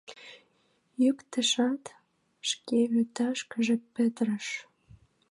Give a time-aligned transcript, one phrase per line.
[1.03, 1.83] Йӱктышат,
[2.49, 4.47] шке вӱташкыже петырыш.